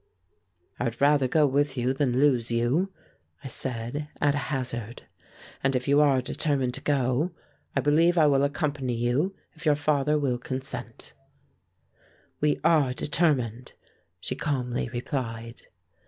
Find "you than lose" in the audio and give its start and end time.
1.77-2.49